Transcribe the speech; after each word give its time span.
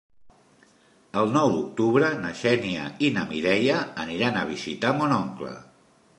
El 1.21 1.29
nou 1.35 1.51
d'octubre 1.55 2.09
na 2.23 2.31
Xènia 2.41 2.87
i 3.09 3.13
na 3.19 3.27
Mireia 3.35 3.77
aniran 4.07 4.43
a 4.43 4.49
visitar 4.55 4.97
mon 5.03 5.17
oncle. 5.25 5.55